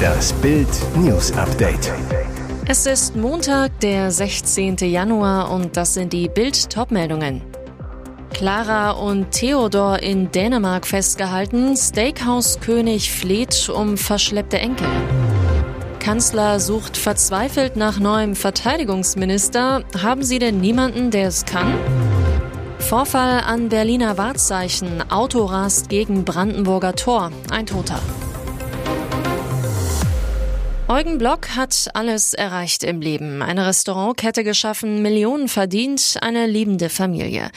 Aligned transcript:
Das 0.00 0.32
Bild 0.34 0.68
News 0.96 1.32
Update. 1.32 1.92
Es 2.66 2.86
ist 2.86 3.16
Montag, 3.16 3.78
der 3.80 4.10
16. 4.10 4.76
Januar 4.78 5.50
und 5.50 5.76
das 5.76 5.94
sind 5.94 6.12
die 6.12 6.28
Bild 6.28 6.70
Topmeldungen. 6.70 7.42
Clara 8.32 8.92
und 8.92 9.32
Theodor 9.32 9.98
in 10.02 10.30
Dänemark 10.30 10.86
festgehalten, 10.86 11.76
Steakhouse-König 11.76 13.12
fleht 13.12 13.68
um 13.68 13.96
verschleppte 13.96 14.58
Enkel. 14.58 14.86
Kanzler 15.98 16.60
sucht 16.60 16.96
verzweifelt 16.96 17.76
nach 17.76 17.98
neuem 17.98 18.34
Verteidigungsminister. 18.34 19.84
Haben 20.02 20.22
Sie 20.22 20.38
denn 20.38 20.60
niemanden, 20.60 21.10
der 21.10 21.28
es 21.28 21.44
kann? 21.44 21.74
Vorfall 22.78 23.40
an 23.40 23.68
Berliner 23.68 24.18
Wahrzeichen. 24.18 25.04
Auto 25.10 25.44
rast 25.44 25.88
gegen 25.88 26.24
Brandenburger 26.24 26.96
Tor. 26.96 27.30
Ein 27.50 27.66
Toter. 27.66 28.00
Eugen 30.90 31.18
Block 31.18 31.50
hat 31.54 31.88
alles 31.94 32.34
erreicht 32.34 32.82
im 32.82 33.00
Leben. 33.00 33.42
Eine 33.42 33.64
Restaurantkette 33.64 34.42
geschaffen, 34.42 35.02
Millionen 35.02 35.46
verdient, 35.46 36.16
eine 36.20 36.48
liebende 36.48 36.88
Familie. 36.88 37.52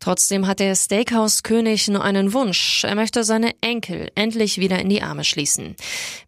Trotzdem 0.00 0.46
hat 0.46 0.58
der 0.58 0.74
Steakhouse-König 0.74 1.88
nur 1.88 2.02
einen 2.02 2.32
Wunsch. 2.32 2.84
Er 2.84 2.94
möchte 2.94 3.24
seine 3.24 3.52
Enkel 3.60 4.10
endlich 4.14 4.56
wieder 4.56 4.78
in 4.78 4.88
die 4.88 5.02
Arme 5.02 5.24
schließen. 5.24 5.76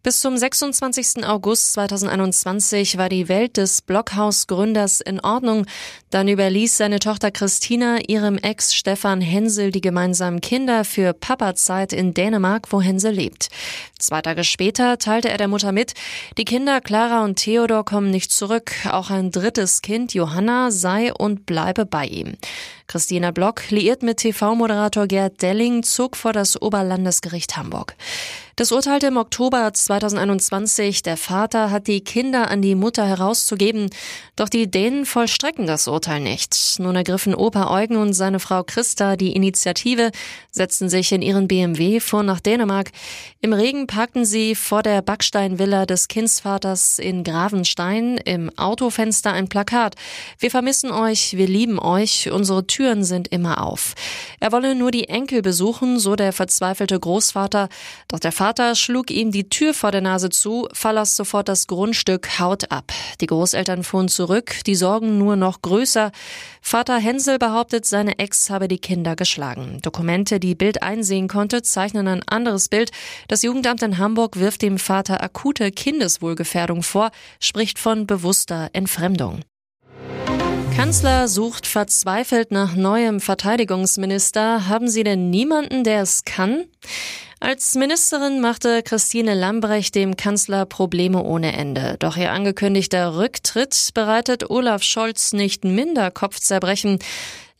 Bis 0.02 0.20
zum 0.20 0.37
26. 0.37 1.24
August 1.24 1.73
2021 1.73 2.98
war 2.98 3.09
die 3.09 3.30
Welt 3.30 3.56
des 3.56 3.80
Blockhaus-Gründers 3.80 5.01
in 5.01 5.20
Ordnung. 5.20 5.65
Dann 6.10 6.29
überließ 6.29 6.77
seine 6.77 6.98
Tochter 6.98 7.30
Christina 7.30 8.01
ihrem 8.06 8.37
Ex 8.37 8.74
Stefan 8.74 9.23
Hensel 9.23 9.70
die 9.70 9.80
gemeinsamen 9.80 10.42
Kinder 10.42 10.84
für 10.84 11.15
Papazeit 11.15 11.95
in 11.95 12.12
Dänemark, 12.12 12.66
wo 12.70 12.82
Hensel 12.82 13.12
lebt. 13.12 13.48
Zwei 13.98 14.20
Tage 14.20 14.45
später 14.45 14.98
teilte 14.98 15.30
er 15.30 15.38
der 15.38 15.48
Mutter 15.48 15.73
mit, 15.73 15.95
die 16.37 16.49
Kinder 16.50 16.80
Clara 16.80 17.23
und 17.23 17.37
Theodor 17.37 17.84
kommen 17.84 18.10
nicht 18.10 18.32
zurück. 18.32 18.73
Auch 18.90 19.10
ein 19.10 19.30
drittes 19.30 19.82
Kind, 19.82 20.15
Johanna, 20.15 20.73
sei 20.73 21.15
und 21.15 21.46
bleibe 21.46 21.87
bei 21.87 22.07
ihm. 22.07 22.34
Christina 22.88 23.30
Block, 23.30 23.70
liiert 23.70 24.02
mit 24.02 24.16
TV-Moderator 24.16 25.07
Gerd 25.07 25.42
Delling, 25.42 25.84
zog 25.84 26.16
vor 26.16 26.32
das 26.32 26.60
Oberlandesgericht 26.60 27.57
Hamburg. 27.57 27.95
Das 28.61 28.73
urteilte 28.73 29.07
im 29.07 29.16
Oktober 29.16 29.73
2021, 29.73 31.03
der 31.03 31.16
Vater 31.16 31.71
hat 31.71 31.87
die 31.87 32.03
Kinder 32.03 32.51
an 32.51 32.61
die 32.61 32.75
Mutter 32.75 33.07
herauszugeben, 33.07 33.89
doch 34.37 34.51
die 34.51 34.71
Dänen 34.71 35.07
vollstrecken 35.07 35.66
das 35.66 35.89
Urteil 35.89 36.21
nicht. 36.21 36.55
Nun 36.79 36.95
ergriffen 36.95 37.35
Opa 37.35 37.71
Eugen 37.71 37.97
und 37.97 38.13
seine 38.13 38.38
Frau 38.38 38.63
Christa 38.63 39.16
die 39.16 39.33
Initiative, 39.33 40.11
setzten 40.51 40.91
sich 40.91 41.11
in 41.11 41.23
ihren 41.23 41.49
BMW, 41.49 42.01
fuhren 42.01 42.27
nach 42.27 42.41
Dänemark. 42.41 42.91
Im 43.41 43.55
Regen 43.55 43.87
parkten 43.87 44.27
sie 44.27 44.55
vor 44.55 44.83
der 44.83 45.01
Backsteinvilla 45.01 45.87
des 45.87 46.09
Kindsvaters 46.09 46.99
in 46.99 47.25
Gravenstein, 47.25 48.19
im 48.19 48.51
Autofenster 48.59 49.33
ein 49.33 49.49
Plakat. 49.49 49.95
Wir 50.38 50.51
vermissen 50.51 50.93
euch, 50.93 51.35
wir 51.35 51.47
lieben 51.47 51.79
euch, 51.79 52.31
unsere 52.31 52.66
Türen 52.66 53.05
sind 53.05 53.29
immer 53.29 53.65
auf. 53.65 53.95
Er 54.38 54.53
wolle 54.53 54.75
nur 54.75 54.91
die 54.91 55.09
Enkel 55.09 55.41
besuchen, 55.41 55.99
so 55.99 56.15
der 56.15 56.35
verzweifelte 56.35 57.01
Großvater, 57.01 57.71
doch 58.07 58.19
der 58.19 58.33
Vater 58.33 58.49
Vater 58.51 58.74
schlug 58.74 59.12
ihm 59.12 59.30
die 59.30 59.48
Tür 59.48 59.74
vor 59.74 59.93
der 59.93 60.01
Nase 60.01 60.29
zu, 60.29 60.66
verlass 60.73 61.15
sofort 61.15 61.48
das 61.48 61.68
Grundstück, 61.68 62.40
haut 62.40 62.73
ab. 62.73 62.92
Die 63.20 63.26
Großeltern 63.26 63.84
fuhren 63.84 64.09
zurück, 64.09 64.65
die 64.66 64.75
Sorgen 64.75 65.19
nur 65.19 65.37
noch 65.37 65.62
größer. 65.62 66.10
Vater 66.60 66.98
Hensel 66.98 67.38
behauptet, 67.38 67.87
seine 67.87 68.19
Ex 68.19 68.50
habe 68.50 68.66
die 68.66 68.81
Kinder 68.81 69.15
geschlagen. 69.15 69.78
Dokumente, 69.82 70.41
die 70.41 70.56
Bild 70.56 70.82
einsehen 70.82 71.28
konnte, 71.28 71.62
zeichnen 71.62 72.09
ein 72.09 72.26
anderes 72.26 72.69
Bild. 72.69 72.91
Das 73.28 73.42
Jugendamt 73.42 73.84
in 73.84 73.98
Hamburg 73.98 74.37
wirft 74.41 74.62
dem 74.62 74.78
Vater 74.78 75.22
akute 75.22 75.70
Kindeswohlgefährdung 75.70 76.82
vor, 76.82 77.12
spricht 77.38 77.78
von 77.78 78.09
bewusster 78.09 78.70
Entfremdung. 78.72 79.42
Kanzler 80.81 81.28
sucht 81.28 81.66
verzweifelt 81.66 82.52
nach 82.52 82.74
neuem 82.74 83.20
Verteidigungsminister. 83.20 84.66
Haben 84.66 84.88
Sie 84.88 85.04
denn 85.04 85.28
niemanden, 85.28 85.84
der 85.84 86.00
es 86.00 86.24
kann? 86.24 86.64
Als 87.38 87.74
Ministerin 87.74 88.41
machte 88.41 88.82
Christine 88.82 89.34
Lambrecht 89.34 89.94
dem 89.94 90.16
Kanzler 90.16 90.64
Probleme 90.64 91.22
ohne 91.22 91.52
Ende. 91.52 91.96
Doch 91.98 92.16
ihr 92.16 92.32
angekündigter 92.32 93.19
Rücktritt 93.19 93.90
bereitet 93.92 94.48
Olaf 94.48 94.82
Scholz 94.82 95.34
nicht 95.34 95.64
minder 95.64 96.10
Kopfzerbrechen. 96.10 96.98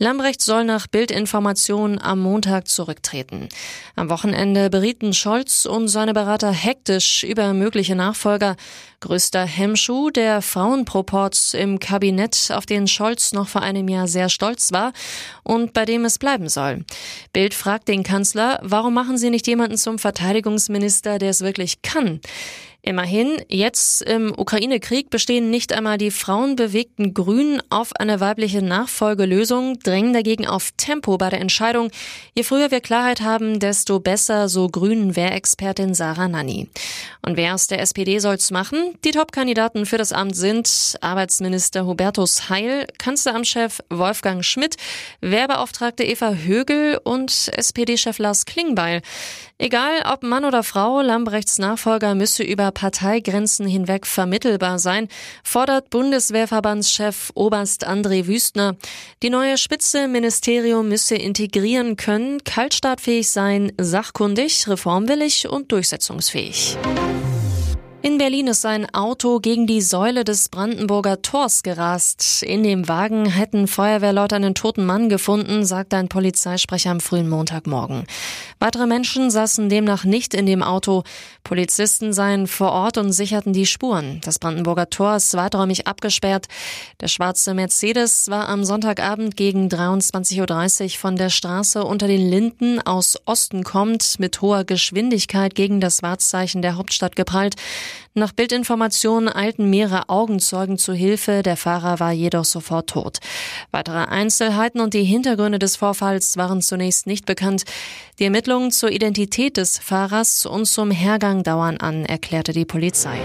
Lambrecht 0.03 0.41
soll 0.41 0.65
nach 0.65 0.87
Bildinformationen 0.87 2.01
am 2.01 2.21
Montag 2.21 2.69
zurücktreten. 2.69 3.51
Am 3.97 4.09
Wochenende 4.09 4.71
berieten 4.71 5.13
Scholz 5.13 5.67
und 5.67 5.89
seine 5.89 6.15
Berater 6.15 6.53
hektisch 6.53 7.23
über 7.23 7.53
mögliche 7.53 7.95
Nachfolger. 7.95 8.57
Größter 9.01 9.45
Hemmschuh 9.45 10.09
der 10.09 10.41
Frauenproport 10.41 11.53
im 11.53 11.79
Kabinett, 11.81 12.51
auf 12.51 12.65
den 12.65 12.89
Scholz 12.89 13.33
noch 13.33 13.49
vor 13.49 13.61
einem 13.61 13.89
Jahr 13.89 14.09
sehr 14.09 14.31
stolz 14.31 14.73
war 14.73 14.95
und 15.43 15.75
bei 15.75 15.85
dem 15.85 16.07
es 16.07 16.19
bleiben 16.19 16.49
soll. 16.49 16.87
Bild 17.35 17.53
fragt 17.53 17.87
den 17.89 18.03
Kanzler, 18.03 18.59
warum 18.63 18.95
machen 18.95 19.19
Sie 19.19 19.29
nicht 19.29 19.47
jemanden 19.47 19.77
zum 19.77 19.99
Verteidigungsminister, 19.99 21.19
der 21.19 21.29
es 21.29 21.43
wirklich 21.43 21.83
kann? 21.83 22.21
Immerhin, 22.83 23.43
jetzt 23.49 24.01
im 24.03 24.33
Ukraine-Krieg 24.35 25.11
bestehen 25.11 25.51
nicht 25.51 25.75
einmal 25.75 25.99
die 25.99 26.11
frauenbewegten 26.11 27.13
Grünen 27.13 27.63
auf 27.69 27.95
eine 27.97 28.21
weibliche 28.21 28.63
Nachfolgelösung, 28.63 29.79
drängen 29.81 30.15
dagegen 30.15 30.47
auf 30.47 30.71
Tempo 30.79 31.19
bei 31.19 31.29
der 31.29 31.41
Entscheidung. 31.41 31.91
Je 32.35 32.43
früher 32.43 32.71
wir 32.71 32.81
Klarheit 32.81 33.21
haben, 33.21 33.61
desto 33.61 34.01
besser, 34.01 34.49
so 34.49 34.69
Grünen 34.69 35.15
Wehrexpertin 35.15 35.93
Sarah 35.95 36.29
Nanni. 36.29 36.71
Und 37.21 37.37
wer 37.37 37.55
aus 37.55 37.67
der 37.67 37.81
SPD 37.81 38.19
soll's 38.19 38.51
machen? 38.51 38.95
Die 39.05 39.11
Top-Kandidaten 39.11 39.85
für 39.85 39.99
das 39.99 40.13
Amt 40.13 40.35
sind 40.35 40.97
Arbeitsminister 41.03 41.85
Hubertus 41.85 42.49
Heil, 42.49 42.87
Kanzleramtschef 42.97 43.81
Wolfgang 43.91 44.43
Schmidt, 44.43 44.77
Wehrbeauftragte 45.21 46.03
Eva 46.03 46.33
Högel 46.33 46.99
und 47.05 47.51
SPD-Chef 47.53 48.19
Lars 48.19 48.47
Klingbeil. 48.47 49.03
Egal 49.59 50.03
ob 50.11 50.23
Mann 50.23 50.47
oder 50.47 50.63
Frau, 50.63 51.03
Lambrechts 51.03 51.59
Nachfolger 51.59 52.15
müsse 52.15 52.43
über 52.43 52.70
Parteigrenzen 52.71 53.67
hinweg 53.67 54.07
vermittelbar 54.07 54.79
sein, 54.79 55.09
fordert 55.45 55.91
Bundeswehrverbandschef 55.91 57.31
Oberst 57.35 57.87
André 57.87 58.27
Wüstner. 58.27 58.77
Die 59.23 59.31
neue 59.31 59.59
Spitze 59.59 60.05
im 60.05 60.13
Ministerium 60.13 60.89
müsse 60.89 61.17
integrieren 61.17 61.97
können, 61.97 62.43
kaltstartfähig 62.45 63.31
sein, 63.31 63.73
sachkundig, 63.79 64.69
reformwillig 64.69 65.49
und 65.49 65.73
durchsetzungsfähig. 65.73 66.77
In 68.03 68.17
Berlin 68.17 68.47
ist 68.47 68.65
ein 68.65 68.89
Auto 68.95 69.41
gegen 69.41 69.67
die 69.67 69.83
Säule 69.83 70.25
des 70.25 70.49
Brandenburger 70.49 71.21
Tors 71.21 71.63
gerast. 71.63 72.43
In 72.43 72.63
dem 72.63 72.89
Wagen 72.89 73.27
hätten 73.27 73.67
Feuerwehrleute 73.67 74.37
einen 74.37 74.55
toten 74.55 74.87
Mann 74.87 75.11
gefunden, 75.11 75.67
sagte 75.67 75.99
ein 75.99 76.09
Polizeisprecher 76.09 76.93
am 76.93 77.01
frühen 77.01 77.29
Montagmorgen. 77.29 78.07
Weitere 78.59 78.87
Menschen 78.87 79.31
saßen 79.31 79.69
demnach 79.69 80.05
nicht 80.05 80.33
in 80.33 80.47
dem 80.47 80.63
Auto. 80.63 81.03
Polizisten 81.45 82.15
seien 82.15 82.47
vor 82.47 82.73
Ort 82.73 82.97
und 82.97 83.13
sicherten 83.13 83.53
die 83.53 83.67
Spuren. 83.67 84.23
Das 84.25 84.39
Brandenburger 84.39 84.89
Tor 84.89 85.17
ist 85.17 85.35
weiträumig 85.35 85.87
abgesperrt. 85.87 86.47
Der 87.03 87.09
schwarze 87.09 87.53
Mercedes 87.53 88.31
war 88.31 88.49
am 88.49 88.65
Sonntagabend 88.65 89.37
gegen 89.37 89.69
23.30 89.69 90.85
Uhr 90.85 90.91
von 90.99 91.17
der 91.17 91.29
Straße 91.29 91.85
unter 91.85 92.09
den 92.09 92.31
Linden 92.31 92.81
aus 92.81 93.19
Osten 93.27 93.63
kommt, 93.63 94.19
mit 94.19 94.41
hoher 94.41 94.65
Geschwindigkeit 94.65 95.55
gegen 95.55 95.81
das 95.81 96.03
Wahrzeichen 96.03 96.63
der 96.63 96.77
Hauptstadt 96.77 97.15
geprallt. 97.15 97.57
Nach 98.15 98.33
Bildinformationen 98.33 99.29
eilten 99.29 99.71
mehrere 99.71 100.09
Augenzeugen 100.09 100.79
zu 100.79 100.93
Hilfe, 100.93 101.43
der 101.43 101.57
Fahrer 101.57 102.01
war 102.01 102.13
jedoch 102.13 102.45
sofort 102.45 102.91
tot. 102.91 103.19
Weitere 103.71 104.05
Einzelheiten 104.05 104.81
und 104.81 104.95
die 104.95 105.05
Hintergründe 105.05 105.59
des 105.59 105.77
Vorfalls 105.77 106.37
waren 106.37 106.63
zunächst 106.63 107.07
nicht 107.07 107.27
bekannt. 107.27 107.65
Die 108.19 108.25
Ermittlungen 108.25 108.71
zur 108.71 108.91
Identität 108.91 109.57
des 109.57 109.79
Fahrers 109.79 110.47
und 110.47 110.67
zum 110.67 110.91
Hergang 110.91 111.43
dauern 111.43 111.77
an, 111.79 112.05
erklärte 112.05 112.53
die 112.53 112.65
Polizei. 112.65 113.21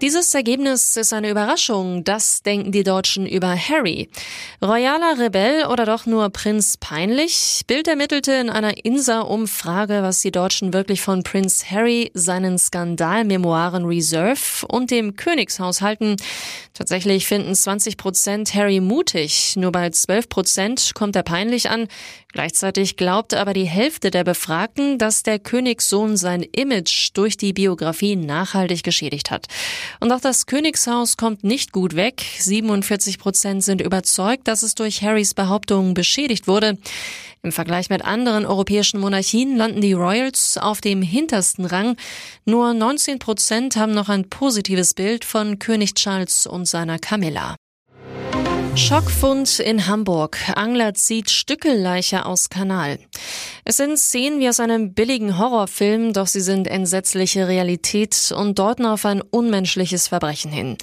Dieses 0.00 0.34
Ergebnis 0.34 0.96
ist 0.96 1.12
eine 1.12 1.30
Überraschung, 1.30 2.02
das 2.02 2.42
denken 2.42 2.72
die 2.72 2.82
Deutschen 2.82 3.26
über 3.26 3.56
Harry. 3.56 4.08
Royaler 4.60 5.18
Rebell 5.20 5.66
oder 5.66 5.86
doch 5.86 6.04
nur 6.04 6.30
Prinz 6.30 6.76
peinlich? 6.76 7.62
Bild 7.68 7.86
ermittelte 7.86 8.32
in 8.32 8.50
einer 8.50 8.84
INSA-Umfrage, 8.84 10.02
was 10.02 10.20
die 10.20 10.32
Deutschen 10.32 10.72
wirklich 10.72 11.00
von 11.00 11.22
Prinz 11.22 11.70
Harry, 11.70 12.10
seinen 12.12 12.58
Skandalmemoiren 12.58 13.84
Reserve 13.84 14.66
und 14.68 14.90
dem 14.90 15.14
Königshaus 15.14 15.80
halten. 15.80 16.16
Tatsächlich 16.74 17.26
finden 17.26 17.54
20 17.54 17.96
Prozent 17.96 18.52
Harry 18.52 18.80
mutig, 18.80 19.54
nur 19.56 19.70
bei 19.70 19.90
12 19.90 20.28
Prozent 20.28 20.90
kommt 20.94 21.14
er 21.14 21.22
peinlich 21.22 21.70
an. 21.70 21.86
Gleichzeitig 22.34 22.96
glaubt 22.96 23.32
aber 23.32 23.52
die 23.52 23.64
Hälfte 23.64 24.10
der 24.10 24.24
Befragten, 24.24 24.98
dass 24.98 25.22
der 25.22 25.38
Königssohn 25.38 26.16
sein 26.16 26.42
Image 26.42 27.10
durch 27.14 27.36
die 27.36 27.52
Biografie 27.52 28.16
nachhaltig 28.16 28.82
geschädigt 28.82 29.30
hat. 29.30 29.46
Und 30.00 30.10
auch 30.10 30.20
das 30.20 30.46
Königshaus 30.46 31.16
kommt 31.16 31.44
nicht 31.44 31.70
gut 31.70 31.94
weg. 31.94 32.24
47 32.40 33.20
Prozent 33.20 33.62
sind 33.62 33.80
überzeugt, 33.80 34.48
dass 34.48 34.64
es 34.64 34.74
durch 34.74 35.00
Harrys 35.02 35.32
Behauptungen 35.32 35.94
beschädigt 35.94 36.48
wurde. 36.48 36.76
Im 37.44 37.52
Vergleich 37.52 37.88
mit 37.88 38.04
anderen 38.04 38.46
europäischen 38.46 38.98
Monarchien 38.98 39.56
landen 39.56 39.80
die 39.80 39.92
Royals 39.92 40.58
auf 40.58 40.80
dem 40.80 41.02
hintersten 41.02 41.64
Rang. 41.66 41.96
Nur 42.46 42.74
19 42.74 43.20
Prozent 43.20 43.76
haben 43.76 43.94
noch 43.94 44.08
ein 44.08 44.28
positives 44.28 44.94
Bild 44.94 45.24
von 45.24 45.60
König 45.60 45.94
Charles 45.94 46.48
und 46.48 46.66
seiner 46.66 46.98
Camilla. 46.98 47.54
Schockfund 48.76 49.60
in 49.60 49.86
Hamburg. 49.86 50.36
Angler 50.56 50.94
zieht 50.94 51.30
Stückelleiche 51.30 52.26
aus 52.26 52.50
Kanal. 52.50 52.98
Es 53.64 53.78
sind 53.78 53.98
Szenen 53.98 54.40
wie 54.40 54.48
aus 54.48 54.60
einem 54.60 54.92
billigen 54.92 55.38
Horrorfilm, 55.38 56.12
doch 56.12 56.26
sie 56.26 56.40
sind 56.40 56.66
entsetzliche 56.66 57.48
Realität 57.48 58.34
und 58.36 58.58
deuten 58.58 58.84
auf 58.84 59.06
ein 59.06 59.22
unmenschliches 59.22 60.08
Verbrechen 60.08 60.50
hin. 60.50 60.76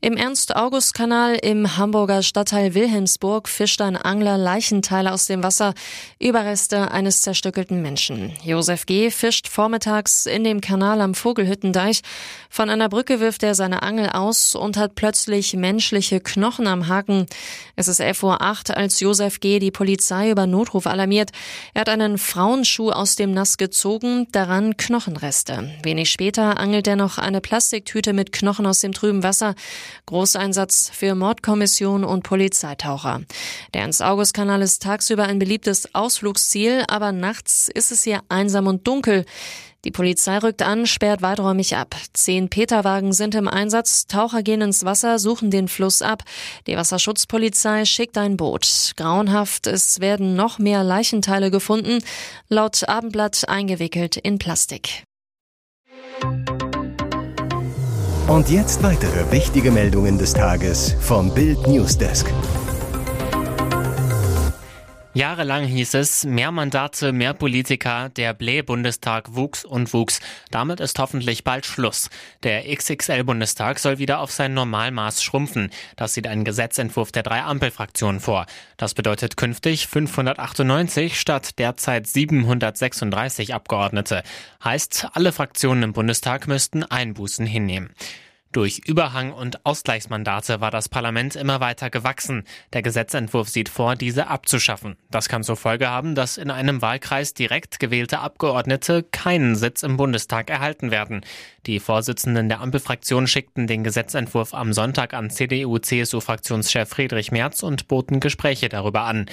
Im 0.00 0.16
Ernst-August-Kanal 0.16 1.36
im 1.36 1.76
Hamburger 1.76 2.22
Stadtteil 2.22 2.74
Wilhelmsburg 2.74 3.48
fischt 3.48 3.80
ein 3.82 3.96
Angler 3.96 4.36
Leichenteile 4.36 5.12
aus 5.12 5.26
dem 5.26 5.42
Wasser, 5.44 5.74
Überreste 6.18 6.90
eines 6.90 7.22
zerstückelten 7.22 7.82
Menschen. 7.82 8.32
Josef 8.42 8.86
G. 8.86 9.10
fischt 9.10 9.46
vormittags 9.46 10.26
in 10.26 10.42
dem 10.42 10.60
Kanal 10.60 11.00
am 11.00 11.14
Vogelhüttendeich. 11.14 12.00
Von 12.50 12.68
einer 12.68 12.88
Brücke 12.88 13.20
wirft 13.20 13.42
er 13.42 13.54
seine 13.54 13.82
Angel 13.82 14.08
aus 14.08 14.54
und 14.56 14.76
hat 14.76 14.96
plötzlich 14.96 15.54
menschliche 15.54 16.20
Knochen 16.20 16.66
am 16.66 16.88
Haken. 16.88 17.26
Es 17.76 17.88
ist 17.88 18.00
11.08 18.00 18.70
Uhr, 18.70 18.76
als 18.76 19.00
Josef 19.00 19.40
G. 19.40 19.58
die 19.58 19.70
Polizei 19.70 20.30
über 20.30 20.46
Notruf 20.46 20.86
alarmiert. 20.86 21.30
Er 21.74 21.82
hat 21.82 21.88
einen 21.88 22.18
Frauenschuh 22.18 22.90
aus 22.90 23.16
dem 23.16 23.32
Nass 23.32 23.56
gezogen, 23.56 24.28
daran 24.32 24.76
Knochenreste. 24.76 25.70
Wenig 25.82 26.10
später 26.10 26.58
angelt 26.58 26.86
er 26.86 26.96
noch 26.96 27.18
eine 27.18 27.40
Plastiktüte 27.40 28.12
mit 28.12 28.32
Knochen 28.32 28.66
aus 28.66 28.80
dem 28.80 28.92
trüben 28.92 29.22
Wasser. 29.22 29.54
Großeinsatz 30.06 30.90
für 30.92 31.14
Mordkommission 31.14 32.04
und 32.04 32.22
Polizeitaucher. 32.22 33.22
Der 33.74 33.82
Ernst-August-Kanal 33.82 34.62
ist 34.62 34.82
tagsüber 34.82 35.24
ein 35.24 35.38
beliebtes 35.38 35.94
Ausflugsziel, 35.94 36.84
aber 36.88 37.12
nachts 37.12 37.68
ist 37.68 37.90
es 37.90 38.04
hier 38.04 38.22
einsam 38.28 38.66
und 38.66 38.86
dunkel. 38.86 39.24
Die 39.84 39.90
Polizei 39.90 40.38
rückt 40.38 40.62
an, 40.62 40.86
sperrt 40.86 41.20
weiträumig 41.22 41.76
ab. 41.76 41.94
Zehn 42.14 42.48
Peterwagen 42.48 43.12
sind 43.12 43.34
im 43.34 43.48
Einsatz, 43.48 44.06
Taucher 44.06 44.42
gehen 44.42 44.62
ins 44.62 44.84
Wasser, 44.84 45.18
suchen 45.18 45.50
den 45.50 45.68
Fluss 45.68 46.00
ab. 46.00 46.22
Die 46.66 46.76
Wasserschutzpolizei 46.76 47.84
schickt 47.84 48.16
ein 48.16 48.36
Boot. 48.36 48.92
Grauenhaft, 48.96 49.66
es 49.66 50.00
werden 50.00 50.36
noch 50.36 50.58
mehr 50.58 50.82
Leichenteile 50.82 51.50
gefunden, 51.50 52.02
laut 52.48 52.88
Abendblatt 52.88 53.48
eingewickelt 53.48 54.16
in 54.16 54.38
Plastik. 54.38 55.04
Und 58.26 58.48
jetzt 58.48 58.82
weitere 58.82 59.30
wichtige 59.30 59.70
Meldungen 59.70 60.16
des 60.16 60.32
Tages 60.32 60.96
vom 61.00 61.32
Bild 61.34 61.66
Newsdesk. 61.66 62.32
Jahrelang 65.16 65.64
hieß 65.64 65.94
es, 65.94 66.24
mehr 66.24 66.50
Mandate, 66.50 67.12
mehr 67.12 67.34
Politiker, 67.34 68.08
der 68.08 68.34
Blä-Bundestag 68.34 69.36
wuchs 69.36 69.64
und 69.64 69.92
wuchs. 69.92 70.18
Damit 70.50 70.80
ist 70.80 70.98
hoffentlich 70.98 71.44
bald 71.44 71.66
Schluss. 71.66 72.10
Der 72.42 72.64
XXL-Bundestag 72.64 73.78
soll 73.78 74.00
wieder 74.00 74.18
auf 74.18 74.32
sein 74.32 74.54
Normalmaß 74.54 75.22
schrumpfen. 75.22 75.70
Das 75.94 76.14
sieht 76.14 76.26
ein 76.26 76.42
Gesetzentwurf 76.42 77.12
der 77.12 77.22
drei 77.22 77.42
Ampelfraktionen 77.42 78.20
vor. 78.20 78.46
Das 78.76 78.94
bedeutet 78.94 79.36
künftig 79.36 79.86
598 79.86 81.20
statt 81.20 81.60
derzeit 81.60 82.08
736 82.08 83.54
Abgeordnete. 83.54 84.24
Heißt, 84.64 85.10
alle 85.12 85.30
Fraktionen 85.30 85.84
im 85.84 85.92
Bundestag 85.92 86.48
müssten 86.48 86.82
Einbußen 86.82 87.46
hinnehmen. 87.46 87.94
Durch 88.54 88.82
Überhang- 88.86 89.32
und 89.32 89.66
Ausgleichsmandate 89.66 90.60
war 90.60 90.70
das 90.70 90.88
Parlament 90.88 91.34
immer 91.34 91.58
weiter 91.58 91.90
gewachsen. 91.90 92.44
Der 92.72 92.82
Gesetzentwurf 92.82 93.48
sieht 93.48 93.68
vor, 93.68 93.96
diese 93.96 94.28
abzuschaffen. 94.28 94.94
Das 95.10 95.28
kann 95.28 95.42
zur 95.42 95.56
Folge 95.56 95.88
haben, 95.88 96.14
dass 96.14 96.36
in 96.36 96.52
einem 96.52 96.80
Wahlkreis 96.80 97.34
direkt 97.34 97.80
gewählte 97.80 98.20
Abgeordnete 98.20 99.02
keinen 99.02 99.56
Sitz 99.56 99.82
im 99.82 99.96
Bundestag 99.96 100.50
erhalten 100.50 100.92
werden. 100.92 101.22
Die 101.66 101.80
Vorsitzenden 101.80 102.48
der 102.48 102.60
Ampelfraktion 102.60 103.26
schickten 103.26 103.66
den 103.66 103.82
Gesetzentwurf 103.82 104.54
am 104.54 104.72
Sonntag 104.72 105.14
an 105.14 105.30
CDU-CSU-Fraktionschef 105.30 106.88
Friedrich 106.88 107.32
Merz 107.32 107.64
und 107.64 107.88
boten 107.88 108.20
Gespräche 108.20 108.68
darüber 108.68 109.02
an. 109.02 109.26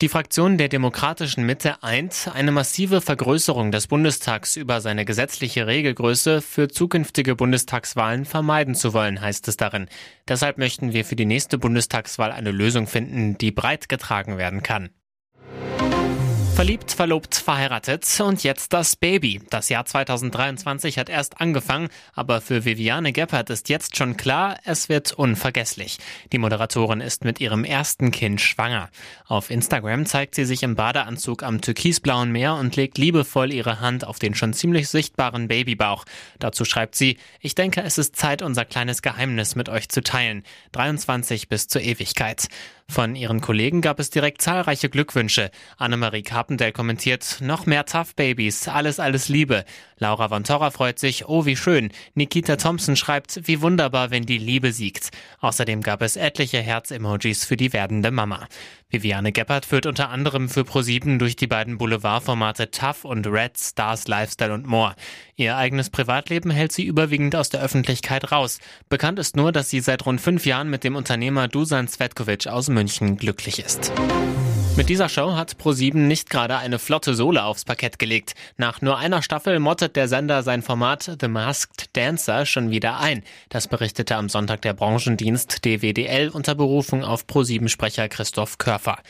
Die 0.00 0.08
Fraktion 0.08 0.58
der 0.58 0.68
Demokratischen 0.68 1.44
Mitte 1.44 1.82
eint, 1.82 2.30
eine 2.32 2.52
massive 2.52 3.00
Vergrößerung 3.00 3.72
des 3.72 3.88
Bundestags 3.88 4.54
über 4.54 4.80
seine 4.80 5.04
gesetzliche 5.04 5.66
Regelgröße 5.66 6.40
für 6.40 6.68
zukünftige 6.68 7.34
Bundestagswahlen 7.34 8.24
vermeiden 8.24 8.76
zu 8.76 8.92
wollen, 8.94 9.20
heißt 9.20 9.48
es 9.48 9.56
darin. 9.56 9.88
Deshalb 10.28 10.56
möchten 10.56 10.92
wir 10.92 11.04
für 11.04 11.16
die 11.16 11.26
nächste 11.26 11.58
Bundestagswahl 11.58 12.30
eine 12.30 12.52
Lösung 12.52 12.86
finden, 12.86 13.38
die 13.38 13.50
breit 13.50 13.88
getragen 13.88 14.38
werden 14.38 14.62
kann. 14.62 14.90
Verliebt, 16.58 16.90
verlobt, 16.90 17.36
verheiratet 17.36 18.04
und 18.20 18.42
jetzt 18.42 18.72
das 18.72 18.96
Baby. 18.96 19.40
Das 19.48 19.68
Jahr 19.68 19.84
2023 19.84 20.98
hat 20.98 21.08
erst 21.08 21.40
angefangen, 21.40 21.88
aber 22.14 22.40
für 22.40 22.64
Viviane 22.64 23.12
Geppert 23.12 23.48
ist 23.50 23.68
jetzt 23.68 23.96
schon 23.96 24.16
klar, 24.16 24.58
es 24.64 24.88
wird 24.88 25.12
unvergesslich. 25.12 25.98
Die 26.32 26.38
Moderatorin 26.38 27.00
ist 27.00 27.22
mit 27.24 27.40
ihrem 27.40 27.62
ersten 27.62 28.10
Kind 28.10 28.40
schwanger. 28.40 28.90
Auf 29.28 29.50
Instagram 29.50 30.04
zeigt 30.04 30.34
sie 30.34 30.44
sich 30.44 30.64
im 30.64 30.74
Badeanzug 30.74 31.44
am 31.44 31.60
türkisblauen 31.60 32.32
Meer 32.32 32.56
und 32.56 32.74
legt 32.74 32.98
liebevoll 32.98 33.52
ihre 33.52 33.78
Hand 33.78 34.04
auf 34.04 34.18
den 34.18 34.34
schon 34.34 34.52
ziemlich 34.52 34.88
sichtbaren 34.88 35.46
Babybauch. 35.46 36.06
Dazu 36.40 36.64
schreibt 36.64 36.96
sie, 36.96 37.18
ich 37.38 37.54
denke, 37.54 37.84
es 37.84 37.98
ist 37.98 38.16
Zeit, 38.16 38.42
unser 38.42 38.64
kleines 38.64 39.02
Geheimnis 39.02 39.54
mit 39.54 39.68
euch 39.68 39.90
zu 39.90 40.02
teilen. 40.02 40.42
23 40.72 41.48
bis 41.48 41.68
zur 41.68 41.82
Ewigkeit. 41.82 42.48
Von 42.90 43.16
ihren 43.16 43.42
Kollegen 43.42 43.82
gab 43.82 44.00
es 44.00 44.08
direkt 44.08 44.40
zahlreiche 44.40 44.88
Glückwünsche. 44.88 45.50
Annemarie 45.76 46.22
Carpendale 46.22 46.72
kommentiert, 46.72 47.36
noch 47.42 47.66
mehr 47.66 47.84
Tough 47.84 48.14
Babies, 48.14 48.66
alles, 48.66 48.98
alles 48.98 49.28
Liebe. 49.28 49.66
Laura 49.98 50.28
Von 50.30 50.42
Torra 50.42 50.70
freut 50.70 50.98
sich, 50.98 51.28
oh 51.28 51.44
wie 51.44 51.54
schön. 51.56 51.90
Nikita 52.14 52.56
Thompson 52.56 52.96
schreibt, 52.96 53.46
wie 53.46 53.60
wunderbar, 53.60 54.10
wenn 54.10 54.24
die 54.24 54.38
Liebe 54.38 54.72
siegt. 54.72 55.10
Außerdem 55.40 55.82
gab 55.82 56.00
es 56.00 56.16
etliche 56.16 56.62
Herz-Emojis 56.62 57.44
für 57.44 57.58
die 57.58 57.74
werdende 57.74 58.10
Mama. 58.10 58.48
Viviane 58.90 59.32
Geppert 59.32 59.66
führt 59.66 59.84
unter 59.84 60.08
anderem 60.08 60.48
für 60.48 60.64
ProSieben 60.64 61.18
durch 61.18 61.36
die 61.36 61.46
beiden 61.46 61.76
Boulevardformate 61.76 62.70
Tough 62.70 63.04
und 63.04 63.26
Red, 63.26 63.58
Stars 63.58 64.08
Lifestyle 64.08 64.54
und 64.54 64.66
More. 64.66 64.94
Ihr 65.36 65.58
eigenes 65.58 65.90
Privatleben 65.90 66.50
hält 66.50 66.72
sie 66.72 66.86
überwiegend 66.86 67.36
aus 67.36 67.50
der 67.50 67.60
Öffentlichkeit 67.60 68.32
raus. 68.32 68.60
Bekannt 68.88 69.18
ist 69.18 69.36
nur, 69.36 69.52
dass 69.52 69.68
sie 69.68 69.80
seit 69.80 70.06
rund 70.06 70.22
fünf 70.22 70.46
Jahren 70.46 70.70
mit 70.70 70.84
dem 70.84 70.96
Unternehmer 70.96 71.48
Dusan 71.48 71.86
Svetkovic 71.86 72.46
aus 72.46 72.70
München 72.70 73.18
glücklich 73.18 73.58
ist. 73.58 73.92
Mit 74.78 74.88
dieser 74.88 75.08
Show 75.08 75.34
hat 75.34 75.58
ProSieben 75.58 76.06
nicht 76.06 76.30
gerade 76.30 76.56
eine 76.56 76.78
flotte 76.78 77.14
Sohle 77.14 77.42
aufs 77.42 77.64
Parkett 77.64 77.98
gelegt. 77.98 78.36
Nach 78.58 78.80
nur 78.80 78.96
einer 78.96 79.22
Staffel 79.22 79.58
mottet 79.58 79.96
der 79.96 80.06
Sender 80.06 80.44
sein 80.44 80.62
Format 80.62 81.16
The 81.20 81.26
Masked 81.26 81.96
Dancer 81.96 82.46
schon 82.46 82.70
wieder 82.70 83.00
ein. 83.00 83.24
Das 83.48 83.66
berichtete 83.66 84.14
am 84.14 84.28
Sonntag 84.28 84.62
der 84.62 84.74
Branchendienst 84.74 85.64
DWDL 85.64 86.28
unter 86.28 86.54
Berufung 86.54 87.02
auf 87.02 87.26
ProSieben-Sprecher 87.26 88.08
Christoph 88.08 88.58
Körfer. 88.58 89.00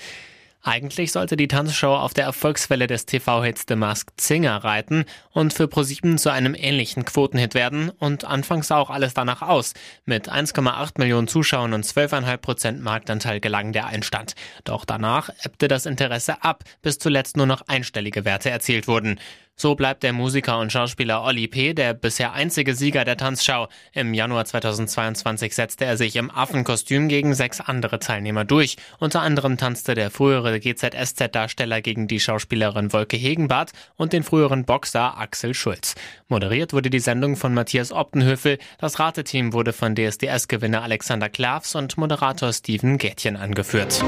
Eigentlich 0.63 1.13
sollte 1.13 1.37
die 1.37 1.47
Tanzshow 1.47 1.95
auf 1.95 2.15
der 2.15 2.25
Erfolgswelle 2.25 2.89
des 2.89 3.07
TV-Hits 3.07 3.67
The 3.69 3.77
Masked 3.77 4.21
Singer 4.21 4.57
reiten 4.65 5.05
und 5.31 5.53
für 5.53 5.69
ProSieben 5.69 6.19
zu 6.19 6.31
einem 6.31 6.55
ähnlichen 6.57 7.05
Quotenhit 7.05 7.55
werden 7.55 7.91
und 7.91 8.25
anfangs 8.25 8.69
sah 8.69 8.79
auch 8.79 8.91
alles 8.91 9.15
danach 9.15 9.43
aus. 9.43 9.75
Mit 10.05 10.29
1,8 10.29 10.95
Millionen 10.99 11.29
Zuschauern 11.29 11.75
und 11.75 11.85
12,5 11.85 12.37
Prozent 12.39 12.83
Marktanteil 12.83 13.39
gelang 13.39 13.73
der 13.73 13.87
Einstand. 13.87 14.35
Doch 14.65 14.85
danach 14.85 15.31
ebbte 15.43 15.69
das 15.69 15.87
Interesse 15.87 16.43
ab, 16.43 16.65
bis 16.83 16.99
zuletzt 16.99 17.37
nur 17.37 17.47
noch 17.47 17.63
einstellige 17.69 18.25
Werte 18.25 18.51
erzielt 18.51 18.89
wurden. 18.89 19.21
So 19.61 19.75
bleibt 19.75 20.05
der 20.05 20.13
Musiker 20.13 20.61
und 20.61 20.71
Schauspieler 20.71 21.25
Olli 21.25 21.49
P. 21.49 21.75
der 21.75 21.93
bisher 21.93 22.33
einzige 22.33 22.77
Sieger 22.77 23.05
der 23.05 23.17
Tanzschau. 23.17 23.67
Im 23.93 24.15
Januar 24.15 24.45
2022 24.45 25.53
setzte 25.53 25.85
er 25.85 25.97
sich 25.97 26.15
im 26.15 26.31
Affenkostüm 26.31 27.09
gegen 27.09 27.35
sechs 27.35 27.61
andere 27.61 27.99
Teilnehmer 27.99 28.45
durch. 28.45 28.77
Unter 29.01 29.23
anderem 29.23 29.57
tanzte 29.57 29.97
der 29.97 30.13
frühere 30.13 30.61
GZSZ-Darsteller 30.61 31.81
gegen 31.83 32.07
die 32.07 32.21
Schauspielerin 32.21 32.93
Wolke 32.93 33.17
Hegenbart 33.17 33.73
und 33.97 34.13
den 34.13 34.23
früheren 34.23 34.65
Boxer 34.65 35.19
Axel 35.19 35.55
Schulz. 35.55 35.97
Moderiert 36.29 36.73
wurde 36.73 36.89
die 36.89 37.01
Sendung 37.01 37.35
von 37.35 37.53
Matthias 37.53 37.91
Optenhöfel. 37.91 38.59
Das 38.79 39.01
Rateteam 39.01 39.53
wurde 39.53 39.73
von 39.73 39.97
DSDS-Gewinner 39.97 40.85
Alexander 40.85 41.29
Klavs 41.29 41.75
und 41.75 41.99
Moderator 41.99 42.53
Steven 42.53 42.97
Gätchen 42.97 43.37
angeführt. 43.37 44.05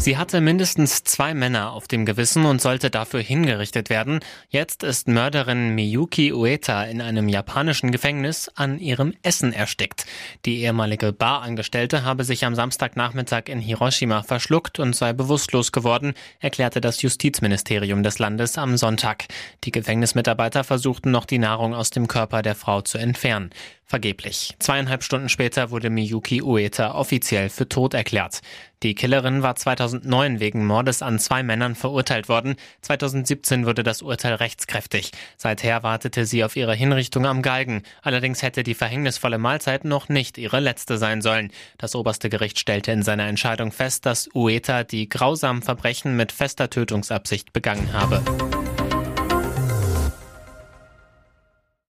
Sie 0.00 0.16
hatte 0.16 0.40
mindestens 0.40 1.02
zwei 1.02 1.34
Männer 1.34 1.72
auf 1.72 1.88
dem 1.88 2.06
Gewissen 2.06 2.46
und 2.46 2.62
sollte 2.62 2.88
dafür 2.88 3.20
hingerichtet 3.20 3.90
werden. 3.90 4.20
Jetzt 4.48 4.84
ist 4.84 5.08
Mörderin 5.08 5.74
Miyuki 5.74 6.32
Ueta 6.32 6.84
in 6.84 7.02
einem 7.02 7.28
japanischen 7.28 7.90
Gefängnis 7.90 8.48
an 8.54 8.78
ihrem 8.78 9.12
Essen 9.22 9.52
erstickt. 9.52 10.06
Die 10.46 10.62
ehemalige 10.62 11.12
Barangestellte 11.12 12.04
habe 12.04 12.22
sich 12.22 12.46
am 12.46 12.54
Samstagnachmittag 12.54 13.48
in 13.48 13.60
Hiroshima 13.60 14.22
verschluckt 14.22 14.78
und 14.78 14.94
sei 14.94 15.12
bewusstlos 15.12 15.72
geworden, 15.72 16.14
erklärte 16.38 16.80
das 16.80 17.02
Justizministerium 17.02 18.02
des 18.02 18.20
Landes 18.20 18.56
am 18.56 18.76
Sonntag. 18.76 19.24
Die 19.64 19.72
Gefängnismitarbeiter 19.72 20.62
versuchten 20.62 21.10
noch 21.10 21.26
die 21.26 21.38
Nahrung 21.38 21.74
aus 21.74 21.90
dem 21.90 22.06
Körper 22.06 22.42
der 22.42 22.54
Frau 22.54 22.80
zu 22.82 22.98
entfernen. 22.98 23.50
Vergeblich. 23.90 24.54
Zweieinhalb 24.58 25.02
Stunden 25.02 25.30
später 25.30 25.70
wurde 25.70 25.88
Miyuki 25.88 26.42
Ueta 26.42 26.94
offiziell 26.94 27.48
für 27.48 27.70
tot 27.70 27.94
erklärt. 27.94 28.42
Die 28.82 28.94
Killerin 28.94 29.42
war 29.42 29.56
2009 29.56 30.40
wegen 30.40 30.66
Mordes 30.66 31.00
an 31.00 31.18
zwei 31.18 31.42
Männern 31.42 31.74
verurteilt 31.74 32.28
worden. 32.28 32.56
2017 32.82 33.64
wurde 33.64 33.82
das 33.82 34.02
Urteil 34.02 34.34
rechtskräftig. 34.34 35.12
Seither 35.38 35.82
wartete 35.84 36.26
sie 36.26 36.44
auf 36.44 36.54
ihre 36.54 36.74
Hinrichtung 36.74 37.24
am 37.24 37.40
Galgen. 37.40 37.82
Allerdings 38.02 38.42
hätte 38.42 38.62
die 38.62 38.74
verhängnisvolle 38.74 39.38
Mahlzeit 39.38 39.86
noch 39.86 40.10
nicht 40.10 40.36
ihre 40.36 40.60
letzte 40.60 40.98
sein 40.98 41.22
sollen. 41.22 41.50
Das 41.78 41.94
oberste 41.94 42.28
Gericht 42.28 42.58
stellte 42.58 42.92
in 42.92 43.02
seiner 43.02 43.26
Entscheidung 43.26 43.72
fest, 43.72 44.04
dass 44.04 44.28
Ueta 44.34 44.84
die 44.84 45.08
grausamen 45.08 45.62
Verbrechen 45.62 46.14
mit 46.14 46.30
fester 46.30 46.68
Tötungsabsicht 46.68 47.54
begangen 47.54 47.94
habe. 47.94 48.22